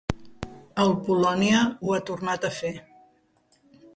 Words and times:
El 0.83 0.93
Polònia 1.09 1.59
ho 1.87 1.95
ha 1.97 2.01
tornat 2.09 2.49
a 2.49 2.53
fer. 2.63 2.75